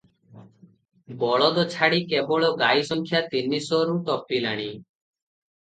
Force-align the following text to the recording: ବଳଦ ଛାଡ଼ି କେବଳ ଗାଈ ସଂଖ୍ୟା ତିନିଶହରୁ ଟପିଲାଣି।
ବଳଦ 1.23 1.65
ଛାଡ଼ି 1.73 2.01
କେବଳ 2.13 2.49
ଗାଈ 2.63 2.87
ସଂଖ୍ୟା 2.89 3.21
ତିନିଶହରୁ 3.35 4.03
ଟପିଲାଣି। 4.09 4.67